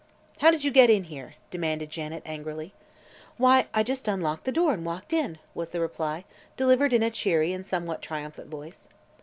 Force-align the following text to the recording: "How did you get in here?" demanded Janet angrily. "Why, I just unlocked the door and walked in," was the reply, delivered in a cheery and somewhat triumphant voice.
"How 0.39 0.49
did 0.49 0.63
you 0.63 0.71
get 0.71 0.89
in 0.89 1.03
here?" 1.03 1.35
demanded 1.51 1.91
Janet 1.91 2.23
angrily. 2.25 2.73
"Why, 3.37 3.67
I 3.71 3.83
just 3.83 4.07
unlocked 4.07 4.45
the 4.45 4.51
door 4.51 4.73
and 4.73 4.83
walked 4.83 5.13
in," 5.13 5.37
was 5.53 5.69
the 5.69 5.79
reply, 5.79 6.25
delivered 6.57 6.91
in 6.91 7.03
a 7.03 7.11
cheery 7.11 7.53
and 7.53 7.63
somewhat 7.63 8.01
triumphant 8.01 8.47
voice. 8.49 8.87